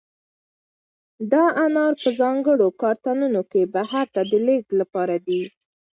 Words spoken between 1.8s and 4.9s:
په ځانګړو کارتنونو کې بهر ته د لېږد